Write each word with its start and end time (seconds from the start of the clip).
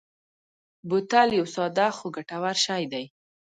بوتل 0.89 1.29
یو 1.39 1.45
ساده 1.55 1.87
خو 1.97 2.05
ګټور 2.15 2.55
شی 2.65 2.83
دی. 2.91 3.05